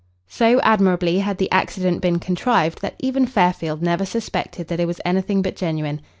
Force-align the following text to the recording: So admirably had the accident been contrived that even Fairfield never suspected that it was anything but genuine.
So 0.27 0.59
admirably 0.61 1.19
had 1.19 1.37
the 1.37 1.51
accident 1.51 2.01
been 2.01 2.17
contrived 2.17 2.81
that 2.81 2.95
even 3.01 3.27
Fairfield 3.27 3.83
never 3.83 4.03
suspected 4.03 4.67
that 4.69 4.79
it 4.79 4.87
was 4.87 4.99
anything 5.05 5.43
but 5.43 5.55
genuine. 5.55 6.01